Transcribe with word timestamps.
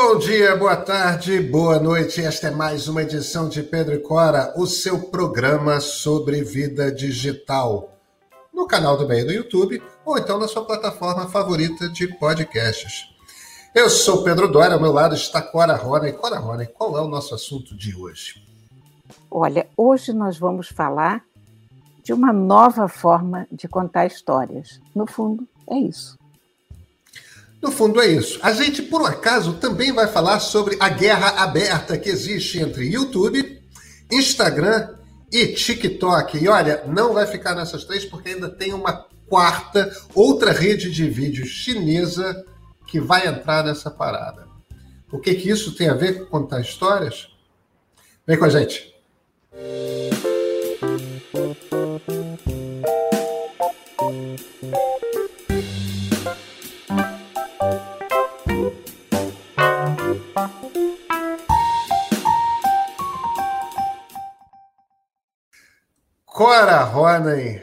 Bom 0.00 0.16
dia, 0.16 0.54
boa 0.54 0.76
tarde, 0.76 1.40
boa 1.40 1.80
noite. 1.80 2.22
Esta 2.22 2.46
é 2.46 2.50
mais 2.52 2.86
uma 2.86 3.02
edição 3.02 3.48
de 3.48 3.64
Pedro 3.64 3.96
e 3.96 3.98
Cora, 3.98 4.54
o 4.56 4.64
seu 4.64 5.00
programa 5.10 5.80
sobre 5.80 6.40
vida 6.44 6.92
digital. 6.92 7.98
No 8.54 8.64
canal 8.64 8.96
do 8.96 9.08
meio 9.08 9.26
do 9.26 9.32
YouTube 9.32 9.82
ou 10.06 10.16
então 10.16 10.38
na 10.38 10.46
sua 10.46 10.64
plataforma 10.64 11.26
favorita 11.26 11.88
de 11.88 12.06
podcasts. 12.06 13.12
Eu 13.74 13.90
sou 13.90 14.22
Pedro 14.22 14.46
Dória, 14.46 14.74
ao 14.74 14.80
meu 14.80 14.92
lado 14.92 15.16
está 15.16 15.42
Cora 15.42 15.74
Rona. 15.74 16.08
E 16.08 16.12
Cora 16.12 16.38
Rona, 16.38 16.64
qual 16.64 16.96
é 16.96 17.00
o 17.00 17.08
nosso 17.08 17.34
assunto 17.34 17.76
de 17.76 17.96
hoje? 17.96 18.40
Olha, 19.28 19.66
hoje 19.76 20.12
nós 20.12 20.38
vamos 20.38 20.68
falar 20.68 21.24
de 22.04 22.12
uma 22.12 22.32
nova 22.32 22.86
forma 22.86 23.48
de 23.50 23.66
contar 23.66 24.06
histórias. 24.06 24.80
No 24.94 25.08
fundo, 25.08 25.46
é 25.68 25.76
isso. 25.76 26.16
No 27.60 27.72
fundo, 27.72 28.00
é 28.00 28.06
isso. 28.06 28.38
A 28.42 28.52
gente, 28.52 28.82
por 28.82 29.02
um 29.02 29.06
acaso, 29.06 29.54
também 29.54 29.92
vai 29.92 30.06
falar 30.06 30.40
sobre 30.40 30.76
a 30.78 30.88
guerra 30.88 31.42
aberta 31.42 31.98
que 31.98 32.08
existe 32.08 32.58
entre 32.58 32.86
YouTube, 32.86 33.60
Instagram 34.10 34.94
e 35.30 35.48
TikTok. 35.48 36.38
E 36.38 36.48
olha, 36.48 36.84
não 36.86 37.12
vai 37.12 37.26
ficar 37.26 37.54
nessas 37.54 37.84
três, 37.84 38.04
porque 38.04 38.30
ainda 38.30 38.48
tem 38.48 38.72
uma 38.72 39.06
quarta, 39.28 39.94
outra 40.14 40.52
rede 40.52 40.90
de 40.90 41.08
vídeos 41.08 41.48
chinesa 41.48 42.44
que 42.86 43.00
vai 43.00 43.26
entrar 43.26 43.64
nessa 43.64 43.90
parada. 43.90 44.46
O 45.10 45.18
que, 45.18 45.34
que 45.34 45.50
isso 45.50 45.74
tem 45.74 45.88
a 45.88 45.94
ver 45.94 46.20
com 46.20 46.26
contar 46.26 46.60
histórias? 46.60 47.28
Vem 48.26 48.38
com 48.38 48.44
a 48.44 48.48
gente. 48.48 48.94
Cora 66.38 66.84
Ronen, 66.84 67.60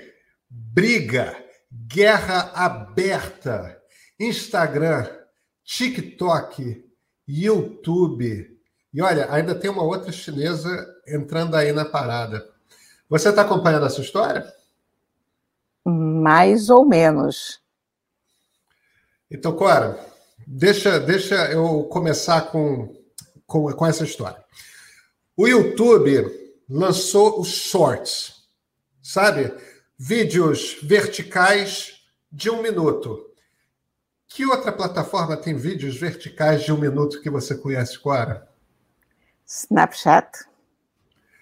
briga, 0.49 1.33
guerra 1.71 2.51
aberta, 2.53 3.81
Instagram, 4.19 5.09
TikTok, 5.63 6.85
YouTube. 7.25 8.59
E 8.93 9.01
olha, 9.01 9.31
ainda 9.31 9.55
tem 9.55 9.69
uma 9.69 9.81
outra 9.81 10.11
chinesa 10.11 10.85
entrando 11.07 11.55
aí 11.55 11.71
na 11.71 11.85
parada. 11.85 12.45
Você 13.09 13.29
está 13.29 13.43
acompanhando 13.43 13.85
essa 13.85 14.01
história? 14.01 14.45
Mais 15.85 16.69
ou 16.69 16.83
menos. 16.83 17.61
Então, 19.31 19.55
Cora, 19.55 19.97
deixa, 20.45 20.99
deixa 20.99 21.49
eu 21.49 21.85
começar 21.85 22.51
com, 22.51 22.93
com, 23.47 23.71
com 23.71 23.85
essa 23.85 24.03
história. 24.03 24.43
O 25.37 25.47
YouTube 25.47 26.29
lançou 26.69 27.39
os 27.39 27.47
Shorts 27.47 28.34
sabe? 29.05 29.53
Vídeos 29.97 30.79
verticais 30.81 32.01
de 32.31 32.49
um 32.49 32.61
minuto. 32.61 33.31
Que 34.27 34.45
outra 34.45 34.71
plataforma 34.71 35.37
tem 35.37 35.55
vídeos 35.55 35.95
verticais 35.95 36.63
de 36.63 36.73
um 36.73 36.77
minuto 36.77 37.21
que 37.21 37.29
você 37.29 37.55
conhece, 37.55 37.99
Cora? 37.99 38.49
Snapchat, 39.45 40.27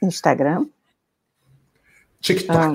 Instagram, 0.01 0.67
TikTok. 2.19 2.59
Ah, 2.59 2.73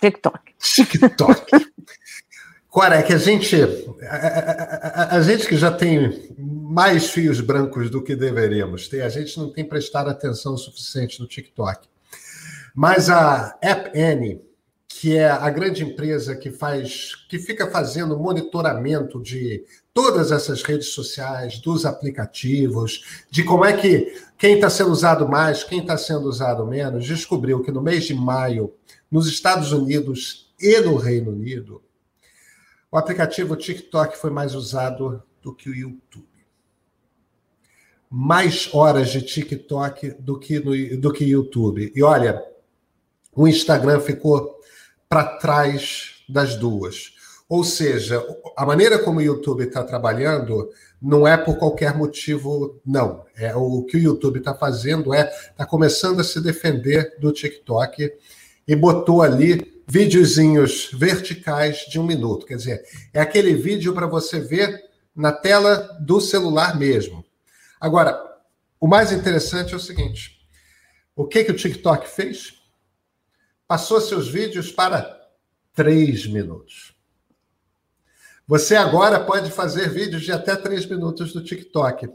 TikTok. 0.00 0.54
TikTok. 0.56 1.50
Cora, 2.70 2.96
é 2.96 3.02
que 3.02 3.12
a 3.12 3.18
gente, 3.18 3.56
a, 4.02 4.16
a, 4.16 5.16
a, 5.16 5.22
gente 5.22 5.48
que 5.48 5.56
já 5.56 5.72
tem 5.72 6.32
mais 6.38 7.10
fios 7.10 7.40
brancos 7.40 7.90
do 7.90 8.04
que 8.04 8.14
deveríamos 8.14 8.86
ter, 8.86 9.02
a 9.02 9.08
gente 9.08 9.36
não 9.36 9.50
tem 9.50 9.64
prestado 9.64 10.08
atenção 10.08 10.54
o 10.54 10.58
suficiente 10.58 11.18
no 11.18 11.26
TikTok. 11.26 11.88
Mas 12.80 13.10
a 13.10 13.58
App 13.60 14.00
Annie, 14.00 14.40
que 14.86 15.16
é 15.16 15.28
a 15.28 15.50
grande 15.50 15.82
empresa 15.82 16.36
que 16.36 16.52
faz, 16.52 17.12
que 17.28 17.36
fica 17.36 17.68
fazendo 17.68 18.16
monitoramento 18.16 19.20
de 19.20 19.64
todas 19.92 20.30
essas 20.30 20.62
redes 20.62 20.90
sociais, 20.90 21.58
dos 21.58 21.84
aplicativos, 21.84 23.24
de 23.28 23.42
como 23.42 23.64
é 23.64 23.72
que 23.76 24.16
quem 24.38 24.54
está 24.54 24.70
sendo 24.70 24.92
usado 24.92 25.28
mais, 25.28 25.64
quem 25.64 25.80
está 25.80 25.98
sendo 25.98 26.28
usado 26.28 26.64
menos, 26.64 27.04
descobriu 27.04 27.64
que 27.64 27.72
no 27.72 27.82
mês 27.82 28.04
de 28.04 28.14
maio, 28.14 28.72
nos 29.10 29.26
Estados 29.26 29.72
Unidos 29.72 30.54
e 30.60 30.78
no 30.78 30.94
Reino 30.94 31.32
Unido, 31.32 31.82
o 32.92 32.96
aplicativo 32.96 33.56
TikTok 33.56 34.16
foi 34.16 34.30
mais 34.30 34.54
usado 34.54 35.20
do 35.42 35.52
que 35.52 35.68
o 35.68 35.74
YouTube. 35.74 36.28
Mais 38.08 38.72
horas 38.72 39.08
de 39.10 39.20
TikTok 39.20 40.10
do 40.20 40.38
que 40.38 40.60
no, 40.60 41.00
do 41.00 41.12
que 41.12 41.24
YouTube. 41.24 41.92
E 41.92 42.04
olha, 42.04 42.40
o 43.38 43.46
Instagram 43.46 44.00
ficou 44.00 44.58
para 45.08 45.24
trás 45.38 46.24
das 46.28 46.56
duas. 46.56 47.12
Ou 47.48 47.62
seja, 47.62 48.20
a 48.56 48.66
maneira 48.66 48.98
como 48.98 49.20
o 49.20 49.22
YouTube 49.22 49.62
está 49.62 49.84
trabalhando 49.84 50.68
não 51.00 51.26
é 51.26 51.36
por 51.36 51.56
qualquer 51.56 51.96
motivo, 51.96 52.80
não. 52.84 53.24
É 53.36 53.54
o 53.54 53.84
que 53.84 53.96
o 53.96 54.00
YouTube 54.00 54.40
está 54.40 54.54
fazendo 54.54 55.14
é 55.14 55.30
está 55.50 55.64
começando 55.64 56.18
a 56.18 56.24
se 56.24 56.40
defender 56.40 57.14
do 57.20 57.30
TikTok 57.30 58.12
e 58.66 58.74
botou 58.74 59.22
ali 59.22 59.80
videozinhos 59.86 60.90
verticais 60.92 61.86
de 61.88 62.00
um 62.00 62.04
minuto. 62.04 62.44
Quer 62.44 62.56
dizer, 62.56 62.82
é 63.14 63.20
aquele 63.20 63.54
vídeo 63.54 63.94
para 63.94 64.08
você 64.08 64.40
ver 64.40 64.82
na 65.14 65.30
tela 65.30 65.96
do 66.00 66.20
celular 66.20 66.76
mesmo. 66.76 67.24
Agora, 67.80 68.20
o 68.80 68.88
mais 68.88 69.12
interessante 69.12 69.74
é 69.74 69.76
o 69.76 69.80
seguinte: 69.80 70.40
o 71.14 71.24
que, 71.24 71.44
que 71.44 71.52
o 71.52 71.56
TikTok 71.56 72.08
fez? 72.08 72.57
Passou 73.68 74.00
seus 74.00 74.26
vídeos 74.26 74.72
para 74.72 75.28
três 75.74 76.26
minutos. 76.26 76.94
Você 78.46 78.74
agora 78.74 79.20
pode 79.20 79.50
fazer 79.50 79.90
vídeos 79.90 80.22
de 80.22 80.32
até 80.32 80.56
três 80.56 80.86
minutos 80.86 81.34
do 81.34 81.44
TikTok. 81.44 82.08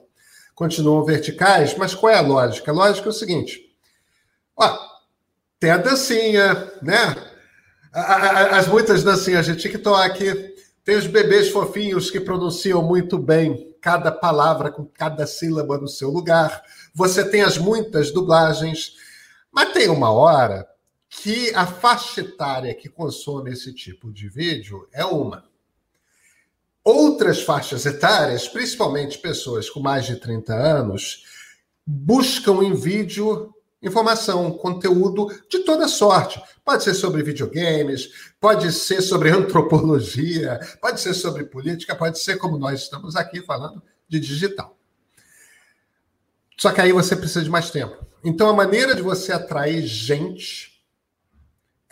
Continuam 0.55 1.05
verticais, 1.05 1.77
mas 1.77 1.93
qual 1.93 2.11
é 2.11 2.17
a 2.17 2.21
lógica? 2.21 2.71
A 2.71 2.73
lógica 2.73 3.07
é 3.07 3.11
o 3.11 3.13
seguinte: 3.13 3.61
ó, 4.57 4.79
tem 5.59 5.69
a 5.69 5.77
dancinha, 5.77 6.71
né? 6.81 7.15
As 7.93 8.67
muitas 8.67 9.03
dancinhas 9.03 9.45
de 9.45 9.55
TikTok, 9.55 10.55
tem 10.83 10.97
os 10.97 11.05
bebês 11.05 11.49
fofinhos 11.49 12.09
que 12.09 12.19
pronunciam 12.19 12.81
muito 12.81 13.19
bem 13.19 13.75
cada 13.79 14.11
palavra 14.11 14.71
com 14.71 14.85
cada 14.85 15.27
sílaba 15.27 15.77
no 15.77 15.87
seu 15.87 16.09
lugar. 16.09 16.63
Você 16.95 17.23
tem 17.23 17.43
as 17.43 17.59
muitas 17.59 18.11
dublagens, 18.11 18.93
mas 19.51 19.71
tem 19.71 19.89
uma 19.89 20.11
hora 20.11 20.67
que 21.21 21.53
a 21.53 21.65
faixa 21.65 22.21
etária 22.21 22.73
que 22.73 22.89
consome 22.89 23.51
esse 23.51 23.73
tipo 23.73 24.11
de 24.11 24.27
vídeo 24.27 24.87
é 24.91 25.05
uma. 25.05 25.45
Outras 26.83 27.41
faixas 27.41 27.85
etárias, 27.85 28.47
principalmente 28.47 29.19
pessoas 29.19 29.69
com 29.69 29.79
mais 29.79 30.05
de 30.05 30.17
30 30.17 30.53
anos, 30.53 31.23
buscam 31.85 32.63
em 32.63 32.73
vídeo 32.73 33.53
informação, 33.81 34.51
conteúdo 34.51 35.27
de 35.49 35.59
toda 35.59 35.87
sorte. 35.87 36.41
Pode 36.63 36.83
ser 36.83 36.93
sobre 36.93 37.21
videogames, 37.21 38.33
pode 38.39 38.71
ser 38.71 39.01
sobre 39.01 39.29
antropologia, 39.29 40.59
pode 40.81 41.01
ser 41.01 41.13
sobre 41.13 41.43
política, 41.43 41.95
pode 41.95 42.17
ser 42.19 42.37
como 42.37 42.57
nós 42.57 42.83
estamos 42.83 43.15
aqui 43.15 43.41
falando 43.41 43.83
de 44.07 44.19
digital. 44.19 44.77
Só 46.57 46.71
que 46.71 46.79
aí 46.79 46.93
você 46.93 47.15
precisa 47.15 47.43
de 47.43 47.49
mais 47.49 47.69
tempo. 47.69 48.05
Então 48.23 48.49
a 48.49 48.53
maneira 48.53 48.95
de 48.95 49.01
você 49.01 49.33
atrair 49.33 49.85
gente 49.85 50.72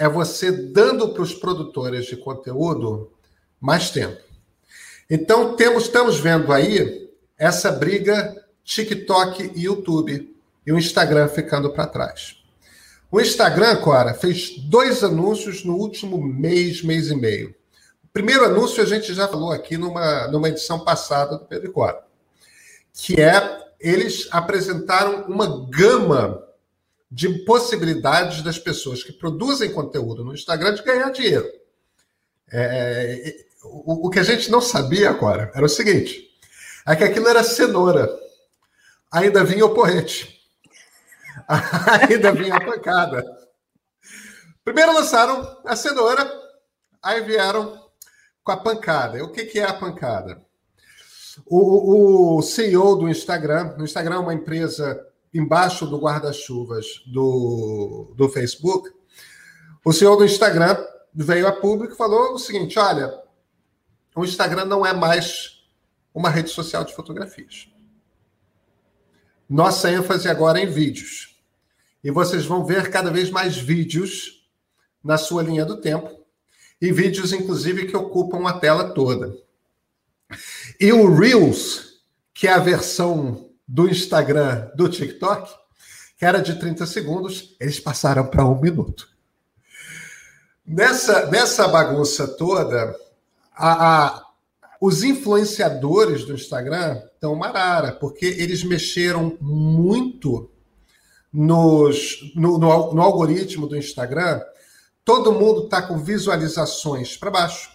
é 0.01 0.09
você 0.09 0.51
dando 0.51 1.09
para 1.09 1.21
os 1.21 1.31
produtores 1.31 2.07
de 2.07 2.17
conteúdo 2.17 3.11
mais 3.59 3.91
tempo. 3.91 4.19
Então, 5.07 5.55
temos, 5.55 5.83
estamos 5.83 6.19
vendo 6.19 6.51
aí 6.51 7.07
essa 7.37 7.71
briga 7.71 8.35
TikTok 8.63 9.51
e 9.53 9.65
YouTube 9.65 10.35
e 10.65 10.71
o 10.71 10.77
Instagram 10.79 11.27
ficando 11.27 11.71
para 11.71 11.85
trás. 11.85 12.35
O 13.11 13.21
Instagram, 13.21 13.75
Cora, 13.75 14.15
fez 14.15 14.57
dois 14.57 15.03
anúncios 15.03 15.63
no 15.63 15.75
último 15.75 16.19
mês, 16.19 16.81
mês 16.81 17.11
e 17.11 17.15
meio. 17.15 17.53
O 18.03 18.07
primeiro 18.11 18.45
anúncio 18.45 18.81
a 18.81 18.87
gente 18.87 19.13
já 19.13 19.27
falou 19.27 19.51
aqui 19.51 19.77
numa, 19.77 20.27
numa 20.29 20.49
edição 20.49 20.79
passada 20.79 21.37
do 21.37 21.45
Pedro 21.45 21.71
Cora, 21.71 22.03
que 22.91 23.21
é 23.21 23.67
eles 23.79 24.27
apresentaram 24.31 25.25
uma 25.25 25.69
gama 25.69 26.43
de 27.11 27.27
possibilidades 27.43 28.41
das 28.41 28.57
pessoas 28.57 29.03
que 29.03 29.11
produzem 29.11 29.73
conteúdo 29.73 30.23
no 30.23 30.33
Instagram 30.33 30.73
de 30.73 30.83
ganhar 30.83 31.09
dinheiro. 31.09 31.51
É, 32.49 33.35
o, 33.63 34.07
o, 34.07 34.09
que 34.09 34.19
a 34.19 34.23
gente 34.23 34.49
não 34.49 34.61
sabia 34.61 35.09
agora 35.09 35.51
era 35.53 35.65
o 35.65 35.69
seguinte: 35.69 36.29
é 36.87 36.95
que 36.95 37.03
aquilo 37.03 37.27
era 37.27 37.43
cenoura. 37.43 38.09
Ainda 39.11 39.43
vinha 39.43 39.65
o 39.65 39.73
porrete. 39.73 40.39
Ainda 42.09 42.31
vinha 42.31 42.55
a 42.55 42.63
pancada. 42.63 43.25
Primeiro 44.63 44.93
lançaram 44.93 45.59
a 45.65 45.75
cenoura, 45.75 46.31
aí 47.03 47.21
vieram 47.21 47.89
com 48.43 48.51
a 48.51 48.57
pancada. 48.57 49.21
O 49.23 49.31
que, 49.31 49.45
que 49.45 49.59
é 49.59 49.65
a 49.65 49.73
pancada? 49.73 50.41
O, 51.45 52.37
o 52.37 52.41
CEO 52.41 52.95
do 52.95 53.09
Instagram, 53.09 53.75
o 53.77 53.83
Instagram 53.83 54.15
é 54.15 54.19
uma 54.19 54.33
empresa 54.33 55.05
embaixo 55.33 55.85
do 55.85 55.97
guarda-chuvas 55.97 57.03
do, 57.07 58.13
do 58.15 58.29
Facebook. 58.29 58.89
O 59.83 59.91
CEO 59.91 60.17
do 60.17 60.25
Instagram 60.25 60.77
veio 61.13 61.47
a 61.47 61.51
público 61.51 61.93
e 61.93 61.97
falou 61.97 62.33
o 62.33 62.39
seguinte: 62.39 62.77
olha, 62.77 63.13
o 64.15 64.23
Instagram 64.23 64.65
não 64.65 64.85
é 64.85 64.93
mais 64.93 65.63
uma 66.13 66.29
rede 66.29 66.49
social 66.49 66.83
de 66.83 66.95
fotografias. 66.95 67.67
Nossa 69.49 69.91
ênfase 69.91 70.29
agora 70.29 70.59
é 70.59 70.63
em 70.63 70.69
vídeos. 70.69 71.35
E 72.03 72.09
vocês 72.09 72.45
vão 72.45 72.65
ver 72.65 72.89
cada 72.89 73.11
vez 73.11 73.29
mais 73.29 73.57
vídeos 73.57 74.47
na 75.03 75.17
sua 75.17 75.43
linha 75.43 75.65
do 75.65 75.77
tempo, 75.77 76.21
e 76.79 76.91
vídeos, 76.91 77.31
inclusive, 77.31 77.85
que 77.85 77.95
ocupam 77.95 78.47
a 78.47 78.53
tela 78.53 78.93
toda. 78.93 79.35
E 80.79 80.91
o 80.91 81.13
Reels, 81.13 82.01
que 82.33 82.47
é 82.47 82.53
a 82.53 82.59
versão 82.59 83.50
do 83.71 83.87
Instagram 83.87 84.69
do 84.75 84.89
TikTok, 84.89 85.49
que 86.17 86.25
era 86.25 86.41
de 86.41 86.59
30 86.59 86.85
segundos, 86.85 87.55
eles 87.57 87.79
passaram 87.79 88.27
para 88.27 88.45
um 88.45 88.59
minuto. 88.59 89.07
Nessa, 90.67 91.27
nessa 91.27 91.69
bagunça 91.69 92.27
toda, 92.27 92.93
a, 93.55 94.07
a, 94.07 94.25
os 94.81 95.03
influenciadores 95.03 96.25
do 96.25 96.33
Instagram 96.33 97.01
estão 97.13 97.33
marara, 97.33 97.93
porque 97.93 98.25
eles 98.25 98.61
mexeram 98.61 99.37
muito 99.39 100.51
nos, 101.31 102.33
no, 102.35 102.57
no, 102.57 102.93
no 102.93 103.01
algoritmo 103.01 103.67
do 103.67 103.77
Instagram. 103.77 104.41
Todo 105.05 105.31
mundo 105.31 105.63
está 105.63 105.81
com 105.81 105.97
visualizações 105.97 107.15
para 107.15 107.31
baixo. 107.31 107.70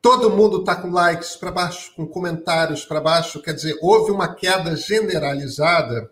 Todo 0.00 0.30
mundo 0.30 0.60
está 0.60 0.76
com 0.76 0.90
likes 0.90 1.36
para 1.36 1.50
baixo, 1.50 1.92
com 1.96 2.06
comentários 2.06 2.84
para 2.84 3.00
baixo. 3.00 3.42
Quer 3.42 3.54
dizer, 3.54 3.78
houve 3.80 4.12
uma 4.12 4.34
queda 4.34 4.76
generalizada 4.76 6.10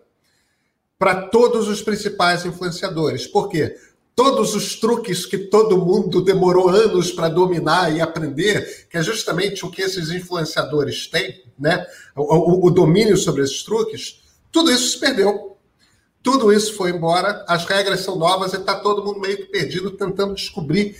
para 0.97 1.27
todos 1.27 1.67
os 1.67 1.81
principais 1.81 2.45
influenciadores. 2.45 3.27
Por 3.27 3.49
quê? 3.49 3.75
todos 4.15 4.55
os 4.55 4.79
truques 4.79 5.25
que 5.25 5.37
todo 5.37 5.77
mundo 5.77 6.21
demorou 6.23 6.69
anos 6.69 7.11
para 7.11 7.27
dominar 7.27 7.93
e 7.93 7.99
aprender, 7.99 8.87
que 8.89 8.97
é 8.97 9.03
justamente 9.03 9.65
o 9.65 9.69
que 9.69 9.81
esses 9.81 10.09
influenciadores 10.09 11.07
têm, 11.07 11.43
né? 11.59 11.85
O, 12.15 12.23
o, 12.23 12.67
o, 12.67 12.71
domínio 12.71 13.17
sobre 13.17 13.43
esses 13.43 13.61
truques, 13.61 14.21
tudo 14.51 14.71
isso 14.71 14.93
se 14.93 14.99
perdeu. 14.99 15.57
Tudo 16.23 16.51
isso 16.51 16.73
foi 16.73 16.89
embora, 16.89 17.45
as 17.47 17.65
regras 17.65 17.99
são 17.99 18.17
novas 18.17 18.53
e 18.53 18.55
está 18.55 18.73
todo 18.79 19.03
mundo 19.03 19.19
meio 19.19 19.37
que 19.37 19.45
perdido 19.45 19.91
tentando 19.91 20.33
descobrir 20.33 20.95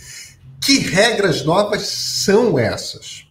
que 0.66 0.78
regras 0.80 1.44
novas 1.44 1.82
são 1.82 2.58
essas. 2.58 3.24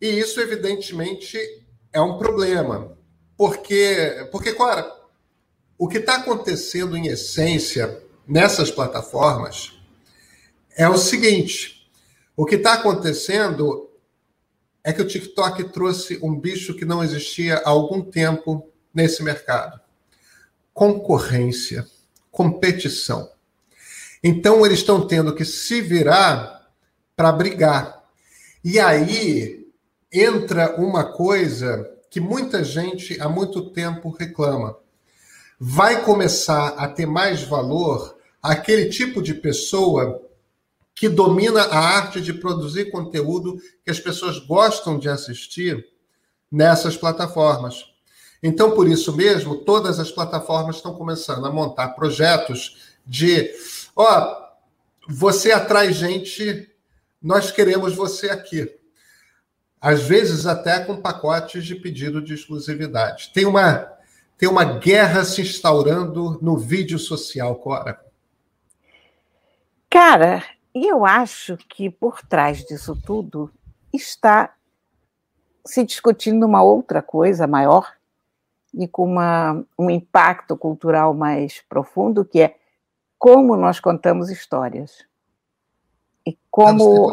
E 0.00 0.08
isso, 0.08 0.40
evidentemente, 0.40 1.38
é 1.92 2.00
um 2.00 2.18
problema. 2.18 2.98
Porque, 3.36 4.28
porque 4.32 4.52
claro, 4.52 4.90
o 5.78 5.86
que 5.86 5.98
está 5.98 6.16
acontecendo 6.16 6.96
em 6.96 7.06
essência 7.06 8.02
nessas 8.26 8.72
plataformas 8.72 9.78
é 10.76 10.88
o 10.88 10.98
seguinte: 10.98 11.88
o 12.36 12.44
que 12.44 12.56
está 12.56 12.72
acontecendo 12.72 13.88
é 14.82 14.92
que 14.92 15.00
o 15.00 15.06
TikTok 15.06 15.72
trouxe 15.72 16.18
um 16.20 16.36
bicho 16.36 16.74
que 16.74 16.84
não 16.84 17.04
existia 17.04 17.58
há 17.58 17.70
algum 17.70 18.02
tempo 18.02 18.68
nesse 18.92 19.22
mercado: 19.22 19.80
concorrência, 20.72 21.86
competição. 22.32 23.33
Então, 24.26 24.64
eles 24.64 24.78
estão 24.78 25.06
tendo 25.06 25.34
que 25.34 25.44
se 25.44 25.82
virar 25.82 26.66
para 27.14 27.30
brigar. 27.30 28.02
E 28.64 28.80
aí 28.80 29.66
entra 30.10 30.80
uma 30.80 31.04
coisa 31.04 31.86
que 32.10 32.20
muita 32.20 32.64
gente 32.64 33.20
há 33.20 33.28
muito 33.28 33.70
tempo 33.70 34.08
reclama. 34.08 34.76
Vai 35.60 36.02
começar 36.02 36.68
a 36.68 36.88
ter 36.88 37.04
mais 37.04 37.42
valor 37.42 38.16
aquele 38.42 38.88
tipo 38.88 39.20
de 39.20 39.34
pessoa 39.34 40.22
que 40.94 41.08
domina 41.08 41.62
a 41.62 41.78
arte 41.78 42.20
de 42.20 42.32
produzir 42.32 42.90
conteúdo 42.90 43.58
que 43.84 43.90
as 43.90 44.00
pessoas 44.00 44.38
gostam 44.38 44.98
de 44.98 45.08
assistir 45.08 45.84
nessas 46.50 46.96
plataformas. 46.96 47.84
Então, 48.42 48.70
por 48.70 48.88
isso 48.88 49.14
mesmo, 49.14 49.56
todas 49.56 49.98
as 49.98 50.10
plataformas 50.10 50.76
estão 50.76 50.94
começando 50.94 51.46
a 51.46 51.50
montar 51.50 51.88
projetos 51.88 52.94
de, 53.06 53.50
ó, 53.94 54.44
você 55.08 55.52
atrai 55.52 55.92
gente, 55.92 56.70
nós 57.20 57.50
queremos 57.50 57.94
você 57.94 58.30
aqui. 58.30 58.70
Às 59.80 60.02
vezes 60.02 60.46
até 60.46 60.80
com 60.80 61.00
pacotes 61.00 61.64
de 61.64 61.74
pedido 61.74 62.22
de 62.22 62.34
exclusividade. 62.34 63.30
Tem 63.32 63.44
uma 63.44 63.92
tem 64.36 64.48
uma 64.48 64.64
guerra 64.64 65.24
se 65.24 65.42
instaurando 65.42 66.38
no 66.42 66.56
vídeo 66.58 66.98
social, 66.98 67.54
Cora. 67.56 68.00
Cara, 69.88 70.42
eu 70.74 71.06
acho 71.06 71.56
que 71.56 71.88
por 71.88 72.20
trás 72.22 72.64
disso 72.64 73.00
tudo 73.06 73.48
está 73.92 74.52
se 75.64 75.84
discutindo 75.84 76.44
uma 76.44 76.62
outra 76.62 77.00
coisa 77.00 77.46
maior 77.46 77.92
e 78.74 78.88
com 78.88 79.04
uma, 79.04 79.64
um 79.78 79.88
impacto 79.88 80.56
cultural 80.56 81.14
mais 81.14 81.62
profundo, 81.68 82.24
que 82.24 82.40
é 82.40 82.56
como 83.24 83.56
nós 83.56 83.80
contamos 83.80 84.28
histórias. 84.28 85.02
E 86.26 86.36
como, 86.50 87.10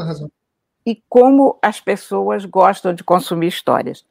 e 0.86 1.02
como 1.08 1.58
as 1.62 1.80
pessoas 1.80 2.44
gostam 2.44 2.94
de 2.94 3.02
consumir 3.02 3.48
histórias. 3.48 4.06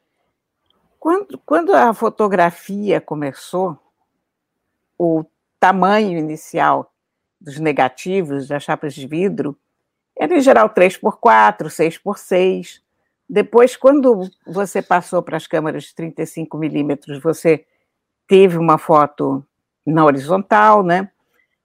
Quando, 0.99 1.37
quando 1.45 1.75
a 1.75 1.93
fotografia 1.93 2.99
começou, 2.99 3.77
o 4.97 5.23
tamanho 5.59 6.17
inicial 6.17 6.91
dos 7.39 7.59
negativos, 7.59 8.47
das 8.47 8.63
chapas 8.63 8.95
de 8.95 9.05
vidro, 9.05 9.55
era 10.17 10.35
em 10.35 10.41
geral 10.41 10.71
3x4, 10.71 11.67
6x6. 11.67 12.81
Depois, 13.29 13.77
quando 13.77 14.27
você 14.43 14.81
passou 14.81 15.21
para 15.21 15.37
as 15.37 15.45
câmeras 15.45 15.83
de 15.83 15.93
35 15.93 16.57
milímetros, 16.57 17.21
você 17.21 17.63
teve 18.25 18.57
uma 18.57 18.79
foto 18.79 19.45
na 19.85 20.03
horizontal, 20.03 20.81
né? 20.81 21.11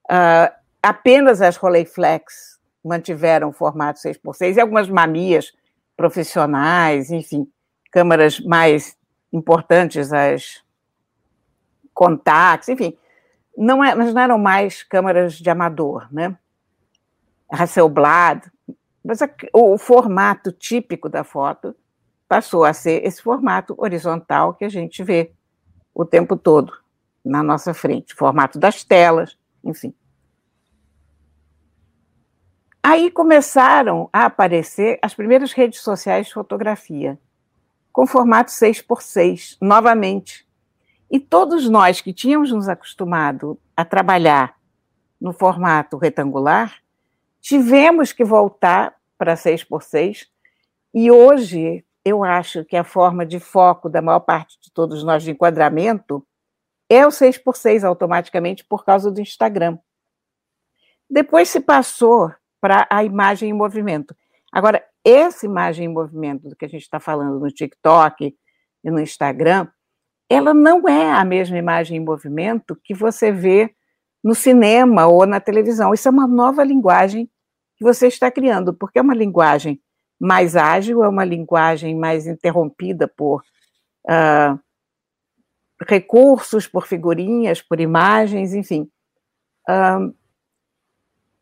Uh, 0.09 0.53
apenas 0.81 1.41
as 1.41 1.57
Rolleiflex 1.57 2.59
mantiveram 2.83 3.49
o 3.49 3.53
formato 3.53 3.99
6x6 3.99 4.55
e 4.55 4.61
algumas 4.61 4.89
mamias 4.89 5.53
profissionais, 5.95 7.11
enfim, 7.11 7.51
câmeras 7.91 8.39
mais 8.39 8.97
importantes, 9.33 10.13
as 10.13 10.63
Contax, 11.93 12.69
enfim, 12.69 12.95
não 13.57 13.83
é, 13.83 13.95
mas 13.95 14.13
não 14.13 14.21
eram 14.21 14.37
mais 14.37 14.83
câmaras 14.83 15.33
de 15.33 15.49
amador, 15.49 16.07
né? 16.11 16.37
Hasselblad, 17.51 18.51
mas 19.03 19.21
a, 19.21 19.29
o, 19.51 19.73
o 19.73 19.77
formato 19.77 20.51
típico 20.51 21.09
da 21.09 21.23
foto 21.23 21.75
passou 22.27 22.63
a 22.63 22.73
ser 22.73 23.03
esse 23.03 23.21
formato 23.21 23.73
horizontal 23.77 24.53
que 24.53 24.63
a 24.63 24.69
gente 24.69 25.03
vê 25.03 25.31
o 25.93 26.05
tempo 26.05 26.37
todo 26.37 26.71
na 27.25 27.41
nossa 27.41 27.73
frente, 27.73 28.13
formato 28.13 28.59
das 28.59 28.83
telas, 28.83 29.37
enfim. 29.63 29.93
Aí 32.81 33.11
começaram 33.11 34.09
a 34.13 34.25
aparecer 34.25 34.97
as 35.01 35.13
primeiras 35.13 35.51
redes 35.51 35.81
sociais 35.81 36.27
de 36.27 36.33
fotografia, 36.33 37.19
com 37.91 38.07
formato 38.07 38.51
6 38.51 38.81
por 38.81 39.01
6 39.01 39.57
novamente, 39.61 40.47
e 41.09 41.19
todos 41.19 41.69
nós 41.69 42.01
que 42.01 42.13
tínhamos 42.13 42.51
nos 42.51 42.69
acostumado 42.69 43.59
a 43.75 43.83
trabalhar 43.83 44.57
no 45.19 45.33
formato 45.33 45.97
retangular, 45.97 46.81
tivemos 47.41 48.11
que 48.11 48.23
voltar 48.23 48.95
para 49.17 49.35
6 49.35 49.63
por 49.63 49.83
6 49.83 50.29
e 50.93 51.11
hoje 51.11 51.83
eu 52.05 52.23
acho 52.23 52.63
que 52.63 52.75
a 52.75 52.83
forma 52.83 53.25
de 53.25 53.39
foco 53.39 53.89
da 53.89 54.01
maior 54.01 54.21
parte 54.21 54.59
de 54.61 54.71
todos 54.71 55.03
nós 55.03 55.23
de 55.23 55.31
enquadramento 55.31 56.25
é 56.89 57.05
o 57.05 57.11
6 57.11 57.37
por 57.39 57.55
6 57.55 57.83
automaticamente 57.83 58.63
por 58.65 58.85
causa 58.85 59.11
do 59.11 59.21
Instagram. 59.21 59.77
Depois 61.09 61.49
se 61.49 61.59
passou 61.59 62.31
para 62.59 62.87
a 62.89 63.03
imagem 63.03 63.49
em 63.49 63.53
movimento. 63.53 64.15
Agora, 64.51 64.83
essa 65.03 65.45
imagem 65.45 65.85
em 65.85 65.93
movimento 65.93 66.49
do 66.49 66.55
que 66.55 66.65
a 66.65 66.69
gente 66.69 66.81
está 66.81 66.99
falando 66.99 67.39
no 67.39 67.51
TikTok 67.51 68.35
e 68.83 68.91
no 68.91 68.99
Instagram, 68.99 69.67
ela 70.29 70.53
não 70.53 70.87
é 70.87 71.11
a 71.11 71.23
mesma 71.23 71.57
imagem 71.57 71.97
em 71.97 72.03
movimento 72.03 72.75
que 72.83 72.93
você 72.93 73.31
vê 73.31 73.73
no 74.23 74.35
cinema 74.35 75.07
ou 75.07 75.25
na 75.25 75.39
televisão. 75.39 75.93
Isso 75.93 76.07
é 76.07 76.11
uma 76.11 76.27
nova 76.27 76.63
linguagem 76.63 77.29
que 77.77 77.83
você 77.83 78.07
está 78.07 78.29
criando, 78.29 78.73
porque 78.73 78.99
é 78.99 79.01
uma 79.01 79.13
linguagem 79.13 79.81
mais 80.19 80.55
ágil, 80.55 81.03
é 81.03 81.07
uma 81.07 81.23
linguagem 81.23 81.95
mais 81.95 82.25
interrompida 82.27 83.07
por 83.07 83.41
uh, 84.05 84.59
recursos, 85.81 86.67
por 86.67 86.87
figurinhas, 86.87 87.61
por 87.61 87.79
imagens, 87.79 88.53
enfim. 88.53 88.89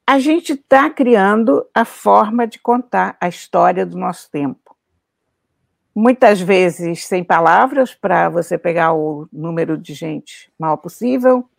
A 0.07 0.19
gente 0.19 0.53
está 0.53 0.89
criando 0.89 1.67
a 1.73 1.83
forma 1.85 2.45
de 2.45 2.59
contar 2.59 3.17
a 3.19 3.27
história 3.27 3.85
do 3.85 3.97
nosso 3.97 4.29
tempo. 4.29 4.75
muitas 5.97 6.41
vezes 6.41 7.05
sem 7.05 7.23
palavras 7.23 7.95
para 7.95 8.27
você 8.27 8.57
pegar 8.57 8.93
o 8.93 9.29
número 9.31 9.77
de 9.77 9.93
gente 9.93 10.51
maior 10.59 10.75
possível. 10.75 11.49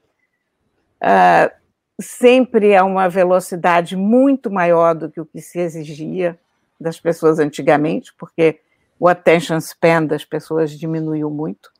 Uh, 1.01 1.51
sempre 1.99 2.77
a 2.77 2.85
uma 2.85 3.09
velocidade 3.09 3.97
muito 3.97 4.51
maior 4.51 4.95
do 4.95 5.11
que 5.11 5.21
o 5.21 5.25
que 5.25 5.41
se 5.41 5.59
exigia 5.59 6.39
das 6.79 7.01
pessoas 7.01 7.39
antigamente, 7.39 8.13
porque 8.19 8.61
o 9.01 9.09
attention 9.09 9.57
span 9.59 10.05
das 10.05 10.25
pessoas 10.25 10.71
diminuiu 10.71 11.31
muito 11.31 11.71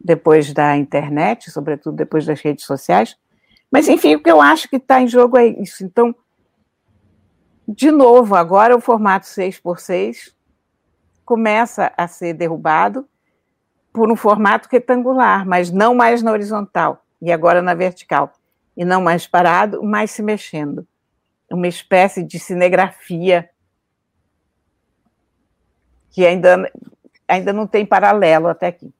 depois 0.00 0.52
da 0.52 0.76
internet, 0.76 1.50
sobretudo 1.50 1.96
depois 1.96 2.24
das 2.24 2.40
redes 2.40 2.64
sociais. 2.64 3.16
Mas, 3.70 3.88
enfim, 3.88 4.14
o 4.14 4.22
que 4.22 4.30
eu 4.30 4.40
acho 4.40 4.68
que 4.68 4.76
está 4.76 5.00
em 5.00 5.08
jogo 5.08 5.36
é 5.36 5.46
isso. 5.46 5.84
Então, 5.84 6.14
de 7.66 7.90
novo, 7.90 8.34
agora 8.34 8.74
o 8.74 8.80
formato 8.80 9.26
6 9.26 9.60
por 9.60 9.78
6 9.78 10.34
começa 11.24 11.92
a 11.96 12.08
ser 12.08 12.32
derrubado 12.32 13.06
por 13.92 14.10
um 14.10 14.16
formato 14.16 14.68
retangular, 14.70 15.46
mas 15.46 15.70
não 15.70 15.94
mais 15.94 16.22
na 16.22 16.32
horizontal, 16.32 17.04
e 17.20 17.30
agora 17.30 17.60
na 17.60 17.74
vertical. 17.74 18.32
E 18.76 18.84
não 18.84 19.02
mais 19.02 19.26
parado, 19.26 19.82
mas 19.82 20.12
se 20.12 20.22
mexendo. 20.22 20.86
Uma 21.50 21.66
espécie 21.66 22.22
de 22.22 22.38
cinegrafia 22.38 23.50
que 26.10 26.24
ainda, 26.24 26.70
ainda 27.26 27.52
não 27.52 27.66
tem 27.66 27.84
paralelo 27.84 28.48
até 28.48 28.68
aqui. 28.68 28.92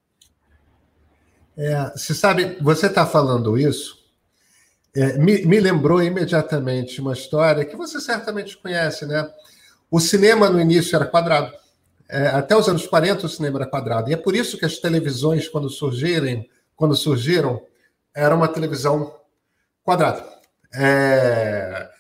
É, 1.59 1.91
você 1.91 2.15
sabe, 2.15 2.57
você 2.61 2.87
está 2.87 3.05
falando 3.05 3.59
isso, 3.59 3.99
é, 4.95 5.19
me, 5.19 5.45
me, 5.45 5.59
lembrou 5.59 6.00
imediatamente 6.00 7.00
uma 7.00 7.12
história 7.12 7.65
que 7.65 7.77
você 7.77 8.00
certamente 8.00 8.57
conhece, 8.57 9.05
né? 9.07 9.29
O 9.91 9.99
cinema 9.99 10.49
no 10.49 10.61
início 10.61 10.95
era 10.95 11.05
quadrado. 11.05 11.53
É, 12.09 12.29
até 12.29 12.57
os 12.57 12.69
anos 12.69 12.87
40 12.87 13.27
o 13.27 13.29
cinema 13.29 13.59
era 13.59 13.69
quadrado. 13.69 14.09
E 14.09 14.12
é 14.15 14.17
por 14.17 14.37
isso 14.37 14.57
que 14.57 14.65
as 14.65 14.79
televisões, 14.79 15.49
quando 15.49 15.69
surgirem, 15.69 16.49
quando 16.77 16.95
surgiram, 16.95 17.61
era 18.15 18.37
uma 18.37 18.47
televisão 18.47 19.15
quadrada. 19.83 20.25
É, 20.73 21.91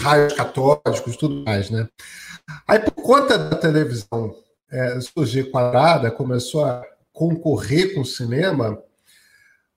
raios 0.00 0.32
catódicos, 0.32 1.16
tudo 1.16 1.44
mais, 1.44 1.68
né? 1.68 1.86
Aí, 2.66 2.78
por 2.78 2.92
conta 2.92 3.36
da 3.36 3.56
televisão 3.56 4.34
é, 4.70 4.98
surgir 5.00 5.50
quadrada, 5.50 6.10
começou 6.10 6.64
a 6.64 6.82
concorrer 7.12 7.94
com 7.94 8.00
o 8.00 8.06
cinema, 8.06 8.82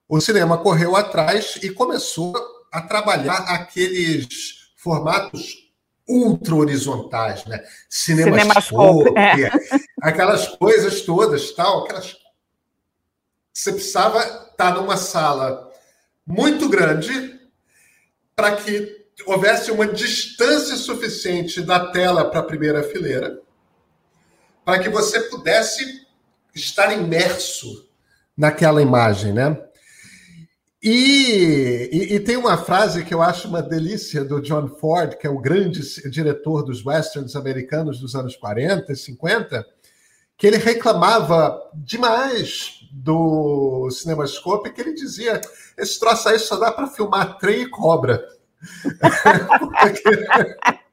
o 0.08 0.22
cinema 0.22 0.58
correu 0.58 0.96
atrás 0.96 1.58
e 1.62 1.70
começou 1.70 2.34
a 2.72 2.82
trabalhar 2.82 3.38
aqueles 3.50 4.72
formatos 4.76 5.66
ultra 6.08 6.56
horizontais, 6.56 7.46
né? 7.46 7.64
Cinemascope, 7.90 9.18
é. 9.18 9.50
aquelas 10.02 10.48
coisas 10.50 11.02
todas, 11.02 11.52
tal, 11.52 11.84
aquelas 11.84 12.16
você 13.56 13.72
precisava 13.72 14.20
estar 14.52 14.76
numa 14.76 14.98
sala 14.98 15.72
muito 16.28 16.68
grande 16.68 17.40
para 18.36 18.58
que 18.58 19.06
houvesse 19.26 19.72
uma 19.72 19.88
distância 19.88 20.76
suficiente 20.76 21.62
da 21.62 21.90
tela 21.92 22.30
para 22.30 22.42
a 22.42 22.44
primeira 22.44 22.84
fileira, 22.84 23.40
para 24.66 24.80
que 24.80 24.90
você 24.90 25.22
pudesse 25.22 26.05
estar 26.56 26.94
imerso 26.94 27.86
naquela 28.36 28.82
imagem, 28.82 29.34
né? 29.34 29.62
E, 30.82 31.90
e, 31.92 32.16
e, 32.16 32.20
tem 32.20 32.38
uma 32.38 32.58
frase 32.58 33.04
que 33.04 33.12
eu 33.12 33.20
acho 33.20 33.48
uma 33.48 33.62
delícia 33.62 34.24
do 34.24 34.40
John 34.40 34.68
Ford, 34.68 35.16
que 35.16 35.26
é 35.26 35.30
o 35.30 35.40
grande 35.40 35.82
diretor 36.12 36.64
dos 36.64 36.86
westerns 36.86 37.36
americanos 37.36 38.00
dos 38.00 38.14
anos 38.14 38.36
40 38.36 38.94
e 38.94 38.96
50, 38.96 39.66
que 40.38 40.46
ele 40.46 40.58
reclamava 40.58 41.60
demais 41.74 42.82
do 42.92 43.90
Cinemascope, 43.90 44.72
que 44.72 44.82
ele 44.82 44.94
dizia: 44.94 45.42
esse 45.76 46.00
troço 46.00 46.30
aí 46.30 46.38
só 46.38 46.56
dá 46.56 46.72
para 46.72 46.88
filmar 46.88 47.40
trem 47.40 47.64
e 47.64 47.70
cobra. 47.70 48.24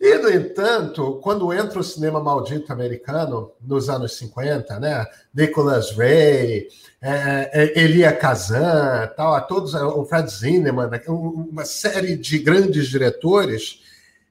E, 0.00 0.16
no 0.18 0.30
entanto, 0.30 1.18
quando 1.22 1.52
entra 1.52 1.80
o 1.80 1.84
cinema 1.84 2.22
maldito 2.22 2.72
americano, 2.72 3.50
nos 3.60 3.88
anos 3.88 4.16
50, 4.16 4.78
né? 4.78 5.04
Nicholas 5.34 5.90
Ray, 5.90 6.68
é, 7.00 7.50
é, 7.52 7.80
Elia 7.82 8.12
Kazan, 8.12 9.10
tal, 9.16 9.34
a 9.34 9.40
todos, 9.40 9.74
o 9.74 10.04
Fred 10.04 10.30
Zinnemann, 10.30 10.88
né, 10.88 11.00
uma 11.08 11.64
série 11.64 12.16
de 12.16 12.38
grandes 12.38 12.88
diretores, 12.88 13.80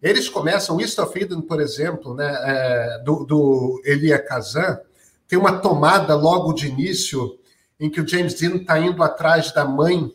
eles 0.02 0.30
começam, 0.30 0.80
East 0.80 1.00
of 1.00 1.20
Eden, 1.20 1.42
por 1.42 1.60
exemplo, 1.60 2.14
né, 2.14 2.30
é, 2.44 3.04
do, 3.04 3.26
do 3.26 3.82
Elia 3.84 4.20
Kazan, 4.20 4.80
tem 5.28 5.38
uma 5.38 5.60
tomada 5.60 6.16
logo 6.16 6.54
de 6.54 6.68
início 6.68 7.38
em 7.80 7.90
que 7.90 8.00
o 8.00 8.08
James 8.08 8.34
Dean 8.34 8.56
está 8.56 8.80
indo 8.80 9.04
atrás 9.04 9.52
da 9.52 9.66
mãe 9.66 10.14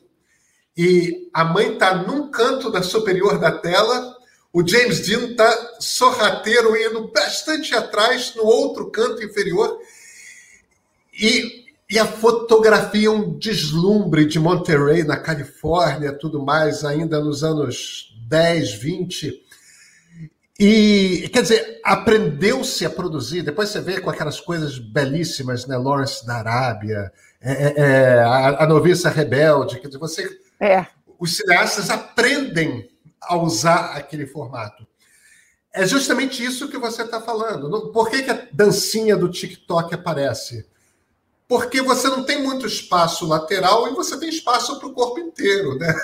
e 0.76 1.28
a 1.34 1.44
mãe 1.44 1.74
está 1.74 1.94
num 1.94 2.30
canto 2.30 2.70
da 2.70 2.82
superior 2.82 3.38
da 3.38 3.52
tela 3.52 4.11
o 4.52 4.66
James 4.66 5.00
Dean 5.00 5.30
está 5.30 5.76
sorrateiro 5.80 6.76
indo 6.76 7.08
bastante 7.08 7.74
atrás, 7.74 8.34
no 8.36 8.44
outro 8.44 8.90
canto 8.90 9.22
inferior. 9.22 9.78
E, 11.18 11.64
e 11.88 11.98
a 11.98 12.04
fotografia, 12.04 13.10
um 13.10 13.38
deslumbre 13.38 14.26
de 14.26 14.38
Monterey, 14.38 15.04
na 15.04 15.16
Califórnia, 15.16 16.12
tudo 16.12 16.42
mais, 16.42 16.84
ainda 16.84 17.18
nos 17.18 17.42
anos 17.42 18.14
10, 18.28 18.74
20. 18.74 19.42
E, 20.60 21.30
quer 21.32 21.42
dizer, 21.42 21.80
aprendeu-se 21.82 22.84
a 22.84 22.90
produzir. 22.90 23.40
Depois 23.40 23.70
você 23.70 23.80
vê 23.80 24.02
com 24.02 24.10
aquelas 24.10 24.38
coisas 24.38 24.78
belíssimas, 24.78 25.66
né? 25.66 25.78
Lawrence 25.78 26.26
da 26.26 26.36
Arábia, 26.36 27.10
é, 27.40 27.52
é, 27.52 27.74
é 27.76 28.18
a, 28.20 28.64
a 28.64 28.66
Noviça 28.66 29.08
Rebelde. 29.08 29.80
Quer 29.80 29.86
dizer, 29.86 29.98
você. 29.98 30.38
É. 30.60 30.86
Os 31.18 31.36
cineastas 31.36 31.88
aprendem 31.88 32.91
a 33.22 33.36
usar 33.36 33.96
aquele 33.96 34.26
formato. 34.26 34.86
É 35.72 35.86
justamente 35.86 36.44
isso 36.44 36.68
que 36.68 36.76
você 36.76 37.02
está 37.02 37.20
falando. 37.20 37.90
Por 37.92 38.10
que, 38.10 38.22
que 38.22 38.30
a 38.30 38.46
dancinha 38.52 39.16
do 39.16 39.30
TikTok 39.30 39.94
aparece? 39.94 40.66
Porque 41.48 41.80
você 41.80 42.08
não 42.08 42.24
tem 42.24 42.42
muito 42.42 42.66
espaço 42.66 43.26
lateral 43.26 43.88
e 43.88 43.94
você 43.94 44.18
tem 44.18 44.28
espaço 44.28 44.78
para 44.78 44.88
o 44.88 44.92
corpo 44.92 45.20
inteiro, 45.20 45.78
né? 45.78 45.94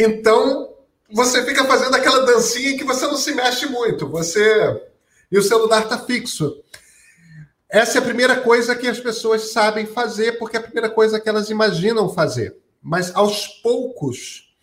Então 0.00 0.74
você 1.10 1.44
fica 1.44 1.64
fazendo 1.64 1.94
aquela 1.94 2.26
dancinha 2.26 2.76
que 2.76 2.84
você 2.84 3.06
não 3.06 3.16
se 3.16 3.32
mexe 3.32 3.66
muito. 3.66 4.08
Você 4.08 4.82
e 5.30 5.38
o 5.38 5.42
celular 5.42 5.82
está 5.82 5.98
fixo. 5.98 6.62
Essa 7.68 7.98
é 7.98 8.00
a 8.00 8.04
primeira 8.04 8.40
coisa 8.40 8.76
que 8.76 8.86
as 8.86 9.00
pessoas 9.00 9.50
sabem 9.52 9.84
fazer, 9.86 10.38
porque 10.38 10.56
é 10.56 10.60
a 10.60 10.62
primeira 10.62 10.88
coisa 10.88 11.18
que 11.18 11.28
elas 11.28 11.50
imaginam 11.50 12.08
fazer. 12.08 12.56
Mas 12.80 13.14
aos 13.14 13.48
poucos 13.48 14.53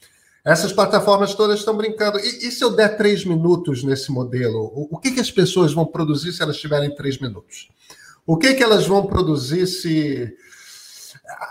essas 0.43 0.74
plataformas 0.74 1.36
todas 1.36 1.60
estão 1.60 1.77
brincando. 1.77 2.19
E, 2.19 2.48
e 2.48 2.51
se 2.51 2.63
eu 2.63 2.71
der 2.71 2.98
três 2.98 3.24
minutos 3.24 3.83
nesse 3.83 4.12
modelo? 4.12 4.71
O, 4.74 4.95
o 4.95 4.98
que, 4.98 5.12
que 5.12 5.19
as 5.19 5.31
pessoas 5.31 5.74
vão 5.74 5.86
produzir 5.86 6.33
se 6.33 6.41
elas 6.41 6.57
tiverem 6.57 6.93
três 6.95 7.19
minutos? 7.19 7.69
O 8.25 8.38
que, 8.38 8.53
que 8.53 8.63
elas 8.63 8.86
vão 8.88 9.05
produzir 9.05 9.67
se. 9.67 10.36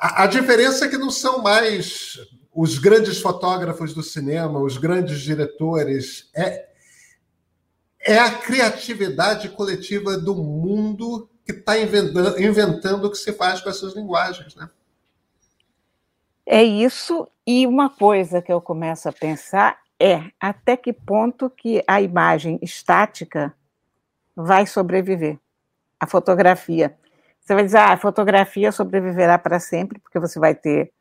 A, 0.00 0.24
a 0.24 0.26
diferença 0.26 0.84
é 0.84 0.88
que 0.88 0.98
não 0.98 1.10
são 1.10 1.42
mais 1.42 2.18
os 2.52 2.78
grandes 2.78 3.20
fotógrafos 3.20 3.94
do 3.94 4.02
cinema, 4.02 4.60
os 4.60 4.76
grandes 4.76 5.20
diretores. 5.20 6.28
É, 6.34 6.68
é 8.02 8.18
a 8.18 8.30
criatividade 8.30 9.50
coletiva 9.50 10.16
do 10.16 10.34
mundo 10.34 11.28
que 11.44 11.52
está 11.52 11.78
inventando, 11.78 12.40
inventando 12.40 13.04
o 13.04 13.10
que 13.10 13.18
se 13.18 13.32
faz 13.32 13.60
com 13.60 13.68
essas 13.68 13.94
linguagens, 13.94 14.54
né? 14.54 14.68
É 16.46 16.62
isso, 16.62 17.28
e 17.46 17.66
uma 17.66 17.90
coisa 17.90 18.42
que 18.42 18.52
eu 18.52 18.60
começo 18.60 19.08
a 19.08 19.12
pensar 19.12 19.78
é 20.00 20.22
até 20.40 20.76
que 20.76 20.92
ponto 20.92 21.50
que 21.50 21.82
a 21.86 22.00
imagem 22.00 22.58
estática 22.62 23.54
vai 24.34 24.66
sobreviver, 24.66 25.38
a 25.98 26.06
fotografia. 26.06 26.96
Você 27.40 27.54
vai 27.54 27.64
dizer, 27.64 27.78
ah, 27.78 27.92
a 27.92 27.96
fotografia 27.96 28.72
sobreviverá 28.72 29.38
para 29.38 29.60
sempre, 29.60 29.98
porque 29.98 30.18
você 30.18 30.38
vai 30.38 30.54
ter 30.54 30.92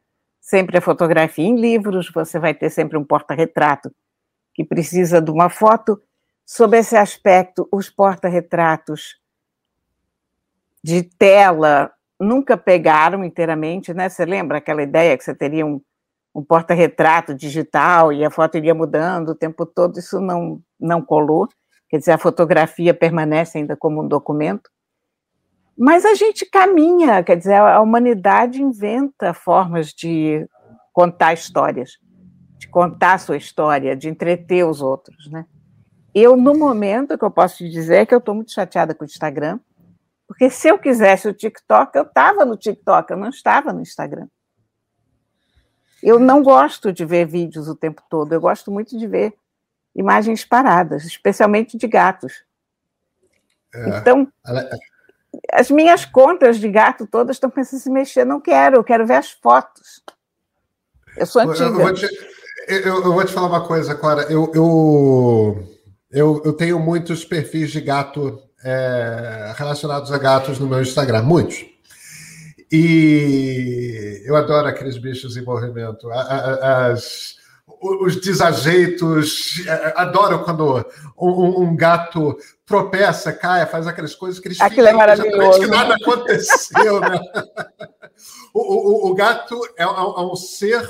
sempre 0.41 0.77
a 0.77 0.81
fotografia 0.81 1.45
em 1.45 1.59
livros, 1.59 2.11
você 2.11 2.39
vai 2.39 2.53
ter 2.53 2.69
sempre 2.69 2.97
um 2.97 3.03
porta-retrato 3.03 3.93
que 4.53 4.63
precisa 4.63 5.21
de 5.21 5.31
uma 5.31 5.49
foto. 5.49 6.01
Sob 6.45 6.77
esse 6.77 6.97
aspecto, 6.97 7.67
os 7.71 7.89
porta-retratos 7.89 9.19
de 10.83 11.03
tela 11.03 11.91
nunca 12.19 12.57
pegaram 12.57 13.23
inteiramente, 13.23 13.93
né? 13.93 14.09
Você 14.09 14.25
lembra 14.25 14.57
aquela 14.57 14.83
ideia 14.83 15.17
que 15.17 15.23
você 15.23 15.33
teria 15.33 15.65
um, 15.65 15.81
um 16.35 16.43
porta-retrato 16.43 17.33
digital 17.33 18.11
e 18.11 18.23
a 18.25 18.29
foto 18.29 18.57
iria 18.57 18.73
mudando 18.73 19.29
o 19.29 19.35
tempo 19.35 19.65
todo? 19.65 19.99
Isso 19.99 20.19
não, 20.19 20.61
não 20.79 21.01
colou. 21.01 21.47
Quer 21.89 21.97
dizer, 21.97 22.11
a 22.11 22.17
fotografia 22.17 22.93
permanece 22.93 23.57
ainda 23.57 23.75
como 23.75 24.03
um 24.03 24.07
documento. 24.07 24.69
Mas 25.77 26.05
a 26.05 26.13
gente 26.13 26.45
caminha, 26.45 27.23
quer 27.23 27.37
dizer, 27.37 27.55
a 27.55 27.79
humanidade 27.79 28.61
inventa 28.61 29.33
formas 29.33 29.93
de 29.93 30.45
contar 30.91 31.33
histórias, 31.33 31.91
de 32.57 32.67
contar 32.67 33.13
a 33.13 33.17
sua 33.17 33.37
história, 33.37 33.95
de 33.95 34.09
entreter 34.09 34.65
os 34.65 34.81
outros, 34.81 35.31
né? 35.31 35.45
eu, 36.13 36.35
no 36.35 36.57
momento, 36.57 37.17
que 37.17 37.23
eu 37.23 37.31
posso 37.31 37.57
te 37.57 37.69
dizer 37.69 37.97
é 37.97 38.05
que 38.05 38.13
eu 38.13 38.19
estou 38.19 38.35
muito 38.35 38.51
chateada 38.51 38.93
com 38.93 39.03
o 39.03 39.07
Instagram, 39.07 39.59
porque 40.29 40.47
se 40.47 40.67
eu 40.67 40.77
quisesse 40.77 41.27
o 41.27 41.33
TikTok, 41.33 41.97
eu 41.97 42.03
estava 42.03 42.45
no 42.45 42.55
TikTok, 42.55 43.09
eu 43.09 43.17
não 43.17 43.29
estava 43.29 43.73
no 43.73 43.81
Instagram. 43.81 44.27
Eu 46.03 46.19
não 46.19 46.43
gosto 46.43 46.93
de 46.93 47.03
ver 47.03 47.25
vídeos 47.25 47.67
o 47.67 47.75
tempo 47.75 48.03
todo, 48.07 48.31
eu 48.31 48.39
gosto 48.39 48.69
muito 48.69 48.95
de 48.95 49.07
ver 49.07 49.33
imagens 49.95 50.45
paradas, 50.45 51.03
especialmente 51.03 51.75
de 51.75 51.87
gatos. 51.87 52.45
É, 53.73 53.97
então, 53.97 54.31
ela... 54.45 54.69
as 55.51 55.71
minhas 55.71 56.05
contas 56.05 56.59
de 56.59 56.69
gato 56.69 57.07
todas 57.07 57.37
estão 57.37 57.49
pensando 57.49 57.79
em 57.79 57.81
se 57.81 57.89
mexer, 57.89 58.23
não 58.23 58.39
quero, 58.39 58.75
eu 58.75 58.83
quero 58.83 59.07
ver 59.07 59.15
as 59.15 59.31
fotos. 59.31 60.03
Eu 61.17 61.25
sou 61.25 61.41
antiga. 61.41 61.65
Eu, 61.65 61.73
vou 61.73 61.93
te, 61.93 62.07
eu, 62.67 63.03
eu 63.03 63.13
vou 63.13 63.25
te 63.25 63.33
falar 63.33 63.47
uma 63.47 63.67
coisa, 63.67 63.95
Clara. 63.95 64.31
Eu, 64.31 64.51
eu, 66.11 66.41
eu 66.45 66.53
tenho 66.53 66.79
muitos 66.79 67.25
perfis 67.25 67.71
de 67.71 67.81
gato 67.81 68.47
é, 68.63 69.53
relacionados 69.55 70.11
a 70.11 70.17
gatos 70.17 70.59
no 70.59 70.67
meu 70.67 70.81
Instagram, 70.81 71.23
muitos. 71.23 71.65
E 72.71 74.21
eu 74.25 74.35
adoro 74.35 74.67
aqueles 74.67 74.97
bichos 74.97 75.35
em 75.35 75.43
movimento. 75.43 76.09
As, 76.11 77.35
os 77.81 78.19
desajeitos. 78.21 79.65
É, 79.67 79.93
adoro 79.95 80.43
quando 80.43 80.85
um, 81.17 81.63
um, 81.63 81.75
gato 81.75 82.37
tropeça, 82.65 83.33
cai, 83.33 83.65
faz 83.65 83.87
aquelas 83.87 84.13
coisas 84.13 84.39
que 84.39 84.49
eles 84.49 84.61
Aquilo 84.61 84.87
é 84.87 84.93
maravilhoso. 84.93 85.59
que 85.59 85.67
nada 85.67 85.95
aconteceu. 85.95 86.99
Né? 86.99 87.19
o, 88.53 89.07
o, 89.07 89.11
o, 89.11 89.15
gato 89.15 89.59
é, 89.77 89.83
é, 89.83 89.85
é 89.85 89.89
um 89.89 90.35
ser 90.35 90.87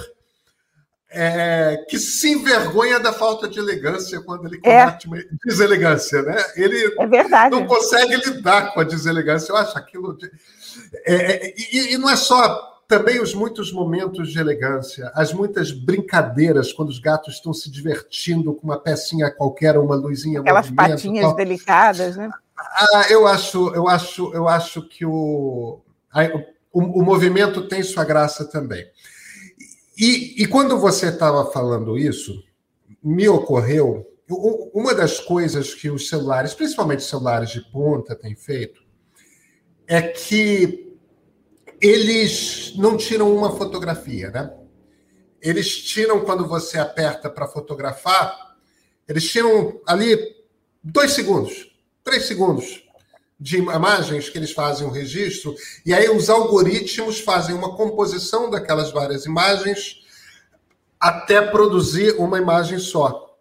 é, 1.11 1.85
que 1.89 1.97
se 1.97 2.31
envergonha 2.31 2.99
da 2.99 3.11
falta 3.11 3.47
de 3.47 3.57
elegância 3.57 4.21
quando 4.21 4.45
ele 4.45 4.59
é. 4.63 4.85
comete 4.85 5.07
é. 5.07 5.09
uma 5.09 5.23
deselegância, 5.43 6.21
né? 6.21 6.37
Ele 6.55 6.85
é 6.85 7.49
não 7.49 7.65
consegue 7.65 8.15
lidar 8.15 8.73
com 8.73 8.79
a 8.79 8.83
deselegância. 8.83 9.51
Eu 9.51 9.57
acho 9.57 9.77
aquilo. 9.77 10.15
De... 10.15 10.31
É, 11.05 11.47
é, 11.47 11.53
e, 11.57 11.93
e, 11.93 11.97
não 11.97 12.09
é 12.09 12.15
só 12.15 12.79
também 12.87 13.19
os 13.21 13.33
muitos 13.33 13.71
momentos 13.71 14.31
de 14.31 14.39
elegância, 14.39 15.11
as 15.13 15.31
muitas 15.33 15.71
brincadeiras 15.71 16.73
quando 16.73 16.89
os 16.89 16.99
gatos 16.99 17.35
estão 17.35 17.53
se 17.53 17.69
divertindo 17.71 18.53
com 18.53 18.65
uma 18.65 18.79
pecinha 18.79 19.31
qualquer, 19.31 19.77
uma 19.77 19.95
luzinha. 19.95 20.41
Aquelas 20.41 20.69
patinhas 20.69 21.25
tal. 21.25 21.35
delicadas, 21.35 22.17
né? 22.17 22.29
Ah, 22.57 23.05
eu 23.09 23.25
acho, 23.25 23.73
eu 23.73 23.87
acho, 23.87 24.33
eu 24.33 24.47
acho 24.47 24.81
que 24.87 25.05
o, 25.05 25.79
o, 26.73 26.79
o 26.81 27.03
movimento 27.03 27.67
tem 27.67 27.81
sua 27.81 28.03
graça 28.03 28.45
também. 28.45 28.85
E, 29.99 30.41
e 30.41 30.47
quando 30.47 30.79
você 30.79 31.09
estava 31.09 31.51
falando 31.51 31.97
isso, 31.97 32.41
me 33.03 33.27
ocorreu 33.27 34.09
uma 34.73 34.93
das 34.93 35.19
coisas 35.19 35.73
que 35.73 35.89
os 35.89 36.07
celulares, 36.07 36.53
principalmente 36.53 37.03
celulares 37.03 37.49
de 37.49 37.59
ponta, 37.69 38.15
têm 38.15 38.33
feito 38.33 38.87
é 39.85 40.01
que 40.03 40.95
eles 41.81 42.73
não 42.77 42.95
tiram 42.95 43.35
uma 43.35 43.57
fotografia, 43.57 44.29
né? 44.29 44.53
Eles 45.41 45.83
tiram 45.83 46.23
quando 46.23 46.47
você 46.47 46.77
aperta 46.77 47.29
para 47.29 47.47
fotografar, 47.47 48.55
eles 49.07 49.29
tiram 49.29 49.81
ali 49.85 50.17
dois 50.83 51.11
segundos, 51.11 51.75
três 52.03 52.25
segundos 52.25 52.87
de 53.39 53.57
imagens 53.57 54.29
que 54.29 54.37
eles 54.37 54.51
fazem 54.51 54.85
o 54.85 54.91
registro, 54.91 55.55
e 55.85 55.93
aí 55.93 56.09
os 56.09 56.29
algoritmos 56.29 57.19
fazem 57.21 57.55
uma 57.55 57.75
composição 57.75 58.49
daquelas 58.49 58.91
várias 58.91 59.25
imagens 59.25 60.01
até 60.99 61.41
produzir 61.41 62.15
uma 62.19 62.37
imagem 62.37 62.77
só. 62.79 63.37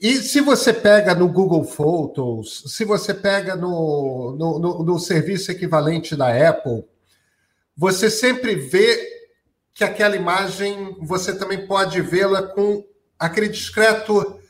E 0.00 0.16
se 0.16 0.40
você 0.40 0.72
pega 0.72 1.14
no 1.14 1.28
Google 1.28 1.64
Photos, 1.64 2.64
se 2.66 2.84
você 2.84 3.14
pega 3.14 3.54
no, 3.54 4.34
no, 4.36 4.58
no, 4.58 4.84
no 4.84 4.98
serviço 4.98 5.52
equivalente 5.52 6.16
da 6.16 6.28
Apple, 6.48 6.84
você 7.76 8.10
sempre 8.10 8.56
vê 8.56 9.14
que 9.72 9.84
aquela 9.84 10.16
imagem 10.16 10.96
você 11.00 11.34
também 11.34 11.66
pode 11.66 12.00
vê-la 12.00 12.42
com 12.42 12.84
aquele 13.18 13.48
discreto 13.48 14.40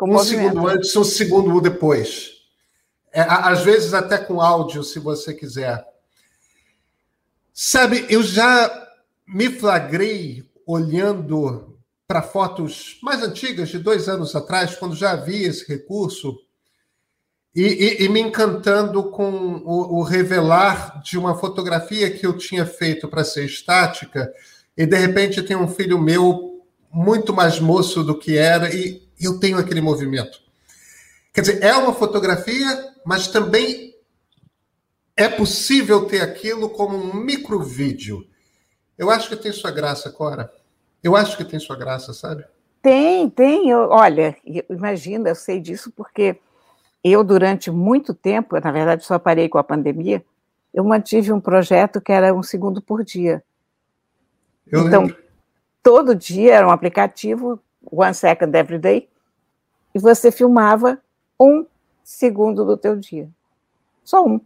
um 0.00 0.18
segundo 0.18 0.66
antes, 0.66 0.94
um 0.96 1.04
segundo 1.04 1.60
depois. 1.60 2.33
É, 3.14 3.20
às 3.20 3.62
vezes 3.62 3.94
até 3.94 4.18
com 4.18 4.40
áudio, 4.40 4.82
se 4.82 4.98
você 4.98 5.32
quiser. 5.32 5.86
Sabe, 7.52 8.04
eu 8.10 8.24
já 8.24 8.88
me 9.24 9.48
flagrei 9.48 10.44
olhando 10.66 11.78
para 12.08 12.20
fotos 12.20 12.98
mais 13.00 13.22
antigas, 13.22 13.68
de 13.68 13.78
dois 13.78 14.08
anos 14.08 14.34
atrás, 14.34 14.74
quando 14.74 14.96
já 14.96 15.12
havia 15.12 15.46
esse 15.46 15.64
recurso, 15.68 16.36
e, 17.54 17.62
e, 17.62 18.04
e 18.04 18.08
me 18.08 18.20
encantando 18.20 19.04
com 19.10 19.62
o, 19.64 19.98
o, 19.98 20.02
revelar 20.02 21.00
de 21.00 21.16
uma 21.16 21.36
fotografia 21.36 22.10
que 22.10 22.26
eu 22.26 22.36
tinha 22.36 22.66
feito 22.66 23.06
para 23.06 23.22
ser 23.22 23.44
estática, 23.44 24.34
e 24.76 24.84
de 24.84 24.98
repente 24.98 25.40
tem 25.40 25.56
um 25.56 25.68
filho 25.68 26.00
meu 26.00 26.64
muito 26.90 27.32
mais 27.32 27.60
moço 27.60 28.02
do 28.02 28.18
que 28.18 28.36
era, 28.36 28.74
e 28.74 29.06
eu 29.20 29.38
tenho 29.38 29.56
aquele 29.56 29.80
movimento. 29.80 30.43
Quer 31.34 31.40
dizer, 31.40 31.64
é 31.64 31.74
uma 31.74 31.92
fotografia, 31.92 32.94
mas 33.04 33.26
também 33.26 33.92
é 35.16 35.28
possível 35.28 36.06
ter 36.06 36.20
aquilo 36.20 36.70
como 36.70 36.96
um 36.96 37.12
micro 37.12 37.60
vídeo. 37.60 38.24
Eu 38.96 39.10
acho 39.10 39.28
que 39.28 39.36
tem 39.36 39.50
sua 39.50 39.72
graça, 39.72 40.12
Cora. 40.12 40.48
Eu 41.02 41.16
acho 41.16 41.36
que 41.36 41.44
tem 41.44 41.58
sua 41.58 41.76
graça, 41.76 42.12
sabe? 42.12 42.44
Tem, 42.80 43.28
tem. 43.28 43.68
Eu, 43.68 43.88
olha, 43.90 44.36
imagina, 44.70 45.28
eu 45.30 45.34
sei 45.34 45.58
disso 45.58 45.92
porque 45.96 46.38
eu, 47.02 47.24
durante 47.24 47.68
muito 47.68 48.14
tempo, 48.14 48.58
na 48.60 48.70
verdade, 48.70 49.04
só 49.04 49.18
parei 49.18 49.48
com 49.48 49.58
a 49.58 49.64
pandemia, 49.64 50.24
eu 50.72 50.84
mantive 50.84 51.32
um 51.32 51.40
projeto 51.40 52.00
que 52.00 52.12
era 52.12 52.32
um 52.32 52.44
segundo 52.44 52.80
por 52.80 53.02
dia. 53.02 53.42
Eu 54.70 54.86
então, 54.86 55.02
lembro. 55.02 55.18
todo 55.82 56.14
dia 56.14 56.54
era 56.54 56.66
um 56.66 56.70
aplicativo, 56.70 57.60
one 57.90 58.14
second 58.14 58.56
every 58.56 58.78
day, 58.78 59.08
e 59.92 59.98
você 59.98 60.30
filmava 60.30 61.02
um 61.38 61.66
segundo 62.02 62.64
do 62.64 62.76
teu 62.76 62.96
dia. 62.96 63.28
Só 64.02 64.24
um. 64.24 64.40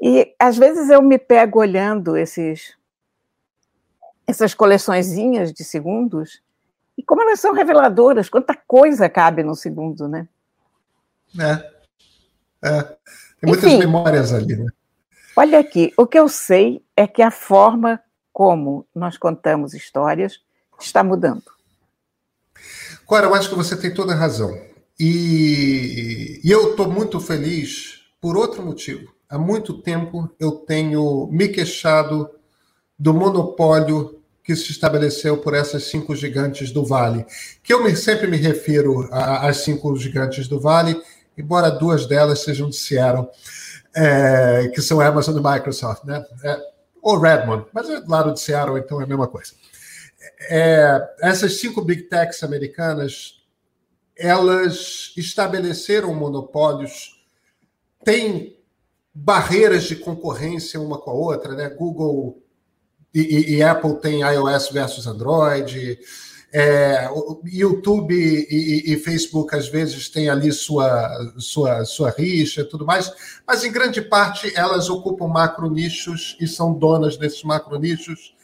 E 0.00 0.34
às 0.38 0.56
vezes 0.56 0.90
eu 0.90 1.00
me 1.00 1.18
pego 1.18 1.60
olhando 1.60 2.16
esses 2.16 2.76
essas 4.26 4.52
coleçõezinhas 4.52 5.52
de 5.52 5.62
segundos 5.62 6.42
e 6.98 7.02
como 7.02 7.22
elas 7.22 7.38
são 7.38 7.52
reveladoras, 7.52 8.28
quanta 8.28 8.56
coisa 8.66 9.08
cabe 9.08 9.42
no 9.42 9.54
segundo, 9.54 10.08
né? 10.08 10.28
É. 11.38 12.68
é. 12.68 12.82
Tem 12.82 12.98
muitas 13.48 13.70
Enfim, 13.70 13.78
memórias 13.78 14.32
ali, 14.32 14.56
né? 14.56 14.66
Olha 15.36 15.60
aqui, 15.60 15.92
o 15.96 16.06
que 16.06 16.18
eu 16.18 16.28
sei 16.28 16.82
é 16.96 17.06
que 17.06 17.22
a 17.22 17.30
forma 17.30 18.02
como 18.32 18.86
nós 18.94 19.16
contamos 19.16 19.74
histórias 19.74 20.40
está 20.80 21.04
mudando. 21.04 21.44
Cora, 23.04 23.26
eu 23.26 23.34
acho 23.34 23.48
que 23.48 23.54
você 23.54 23.76
tem 23.76 23.92
toda 23.92 24.12
a 24.12 24.16
razão. 24.16 24.58
E, 24.98 26.40
e 26.42 26.50
eu 26.50 26.70
estou 26.70 26.90
muito 26.90 27.20
feliz 27.20 28.00
por 28.20 28.36
outro 28.36 28.62
motivo. 28.64 29.14
Há 29.28 29.38
muito 29.38 29.82
tempo 29.82 30.30
eu 30.38 30.52
tenho 30.52 31.28
me 31.30 31.48
queixado 31.48 32.30
do 32.98 33.12
monopólio 33.12 34.22
que 34.42 34.54
se 34.54 34.70
estabeleceu 34.70 35.38
por 35.38 35.54
essas 35.54 35.84
cinco 35.84 36.14
gigantes 36.14 36.70
do 36.70 36.84
Vale, 36.84 37.26
que 37.64 37.74
eu 37.74 37.82
me, 37.82 37.96
sempre 37.96 38.28
me 38.28 38.36
refiro 38.36 39.08
às 39.10 39.58
cinco 39.58 39.94
gigantes 39.96 40.46
do 40.46 40.60
Vale, 40.60 41.02
embora 41.36 41.68
duas 41.68 42.06
delas 42.06 42.44
sejam 42.44 42.70
de 42.70 42.76
Seattle, 42.76 43.28
é, 43.94 44.70
que 44.72 44.80
são 44.80 45.00
Amazon 45.00 45.36
e 45.36 45.42
Microsoft, 45.42 46.04
né? 46.04 46.24
É, 46.44 46.60
ou 47.02 47.18
Redmond, 47.18 47.66
mas 47.72 47.90
é 47.90 48.00
do 48.00 48.10
lado 48.10 48.32
de 48.32 48.40
Seattle, 48.40 48.78
então 48.78 49.00
é 49.00 49.04
a 49.04 49.06
mesma 49.06 49.26
coisa. 49.26 49.52
É, 50.48 51.08
essas 51.22 51.58
cinco 51.58 51.82
big 51.82 52.02
techs 52.02 52.42
americanas 52.44 53.35
elas 54.16 55.12
estabeleceram 55.16 56.14
monopólios, 56.14 57.22
têm 58.04 58.56
barreiras 59.12 59.84
de 59.84 59.96
concorrência 59.96 60.80
uma 60.80 60.98
com 60.98 61.10
a 61.10 61.14
outra, 61.14 61.54
né? 61.54 61.68
Google 61.68 62.42
e, 63.14 63.56
e, 63.56 63.62
Apple 63.62 63.98
têm 64.00 64.20
iOS 64.20 64.70
versus 64.70 65.06
Android, 65.06 65.98
é, 66.52 67.08
YouTube 67.44 68.14
e, 68.14 68.92
e, 68.92 68.96
Facebook 68.98 69.54
às 69.56 69.68
vezes 69.68 70.10
têm 70.10 70.28
ali 70.28 70.52
sua, 70.52 71.10
sua, 71.38 71.84
sua 71.86 72.10
rixa 72.10 72.60
e 72.60 72.64
tudo 72.64 72.84
mais, 72.84 73.10
mas 73.46 73.64
em 73.64 73.72
grande 73.72 74.02
parte 74.02 74.52
elas 74.54 74.90
ocupam 74.90 75.28
macro 75.28 75.70
nichos 75.70 76.36
e 76.38 76.46
são 76.46 76.74
donas 76.74 77.16
desses 77.16 77.42
macro 77.42 77.78
nichos 77.78 78.35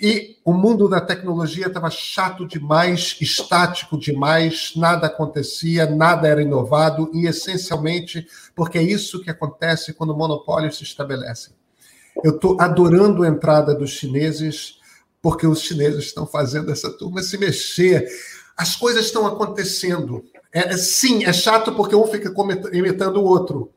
e 0.00 0.36
o 0.44 0.52
mundo 0.52 0.88
da 0.88 1.00
tecnologia 1.00 1.66
estava 1.66 1.90
chato 1.90 2.46
demais, 2.46 3.16
estático 3.20 3.98
demais, 3.98 4.72
nada 4.76 5.08
acontecia, 5.08 5.86
nada 5.86 6.28
era 6.28 6.40
inovado, 6.40 7.10
e 7.12 7.26
essencialmente 7.26 8.26
porque 8.54 8.78
é 8.78 8.82
isso 8.82 9.20
que 9.20 9.30
acontece 9.30 9.92
quando 9.92 10.16
monopólios 10.16 10.76
se 10.76 10.84
estabelecem. 10.84 11.52
Eu 12.22 12.36
estou 12.36 12.60
adorando 12.60 13.24
a 13.24 13.28
entrada 13.28 13.74
dos 13.74 13.90
chineses, 13.90 14.78
porque 15.20 15.46
os 15.46 15.60
chineses 15.60 16.04
estão 16.04 16.26
fazendo 16.26 16.70
essa 16.70 16.90
turma 16.90 17.22
se 17.22 17.36
mexer. 17.36 18.08
As 18.56 18.76
coisas 18.76 19.06
estão 19.06 19.26
acontecendo. 19.26 20.24
É, 20.52 20.76
sim, 20.76 21.24
é 21.24 21.32
chato 21.32 21.74
porque 21.74 21.94
um 21.94 22.06
fica 22.06 22.32
imitando 22.72 23.20
o 23.20 23.24
outro. 23.24 23.72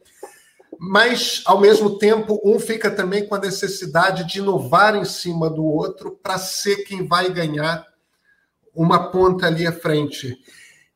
Mas, 0.84 1.44
ao 1.46 1.62
mesmo 1.62 2.00
tempo, 2.00 2.41
um 2.44 2.60
fica 2.60 2.89
também 2.89 3.28
com 3.28 3.36
a 3.36 3.39
necessidade 3.39 4.24
de 4.24 4.39
inovar 4.39 4.96
em 4.96 5.06
cima 5.06 5.48
do 5.48 5.63
outro 5.63 6.17
para 6.24 6.39
ser 6.39 6.78
quem 6.78 7.06
vai 7.06 7.32
ganhar 7.32 7.86
uma 8.74 9.12
ponta 9.12 9.46
ali 9.46 9.67
à 9.67 9.72
frente. 9.72 10.36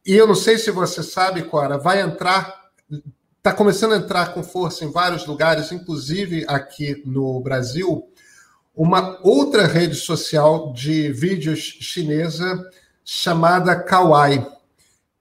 E 0.03 0.15
eu 0.15 0.25
não 0.25 0.33
sei 0.33 0.57
se 0.57 0.71
você 0.71 1.03
sabe, 1.03 1.43
Cora, 1.43 1.77
vai 1.77 2.01
entrar, 2.01 2.71
está 3.37 3.53
começando 3.53 3.93
a 3.93 3.97
entrar 3.97 4.33
com 4.33 4.41
força 4.41 4.83
em 4.83 4.91
vários 4.91 5.27
lugares, 5.27 5.71
inclusive 5.71 6.45
aqui 6.47 7.03
no 7.05 7.39
Brasil, 7.39 8.09
uma 8.75 9.19
outra 9.21 9.67
rede 9.67 9.93
social 9.93 10.73
de 10.73 11.11
vídeos 11.11 11.59
chinesa 11.59 12.71
chamada 13.03 13.79
Kawaii, 13.79 14.47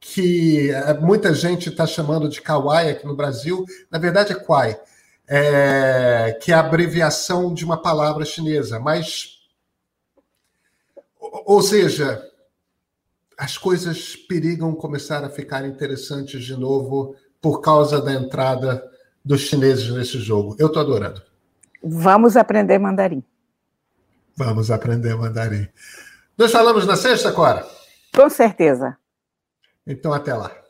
que 0.07 0.71
eh, 0.71 0.95
muita 1.01 1.33
gente 1.33 1.71
está 1.71 1.87
chamando 1.87 2.29
de 2.29 2.43
Kawaii 2.43 2.91
aqui 2.91 3.07
no 3.07 3.17
Brasil, 3.17 3.65
na 3.91 3.99
verdade 3.99 4.33
é 4.33 4.35
Kwai, 4.35 4.79
é, 5.27 6.39
que 6.43 6.53
é 6.53 6.55
a 6.55 6.61
abreviação 6.61 7.55
de 7.55 7.65
uma 7.65 7.81
palavra 7.81 8.23
chinesa, 8.27 8.79
mas, 8.79 9.39
ou 11.47 11.63
seja, 11.63 12.23
as 13.39 13.57
coisas 13.57 14.15
perigam 14.15 14.75
começar 14.75 15.25
a 15.25 15.31
ficar 15.31 15.67
interessantes 15.67 16.45
de 16.45 16.55
novo 16.55 17.17
por 17.41 17.63
causa 17.63 17.99
da 18.01 18.13
entrada 18.13 18.85
dos 19.25 19.41
chineses 19.41 19.89
nesse 19.89 20.19
jogo. 20.19 20.55
Eu 20.59 20.67
estou 20.67 20.83
adorando. 20.83 21.23
Vamos 21.83 22.37
aprender 22.37 22.79
mandarim. 22.79 23.25
Vamos 24.37 24.71
aprender 24.71 25.17
mandarim. 25.17 25.67
Nós 26.37 26.53
falamos 26.53 26.87
na 26.87 26.97
sexta, 26.97 27.33
Cora? 27.33 27.67
Com 28.15 28.29
certeza. 28.29 28.99
Então, 29.87 30.13
até 30.13 30.35
lá. 30.35 30.64